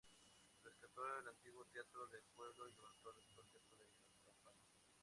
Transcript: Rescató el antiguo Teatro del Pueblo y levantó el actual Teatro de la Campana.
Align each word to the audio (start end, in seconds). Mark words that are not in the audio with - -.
Rescató 0.63 1.05
el 1.19 1.27
antiguo 1.27 1.63
Teatro 1.65 2.07
del 2.07 2.23
Pueblo 2.35 2.67
y 2.67 2.73
levantó 2.73 3.11
el 3.11 3.19
actual 3.19 3.45
Teatro 3.51 3.77
de 3.77 3.85
la 4.17 4.23
Campana. 4.25 4.57